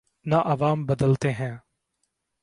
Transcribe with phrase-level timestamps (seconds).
[0.25, 1.57] نہ عوام بدلتے ہیں۔